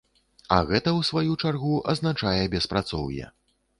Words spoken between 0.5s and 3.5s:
А гэта ў сваю чаргу азначае беспрацоўе.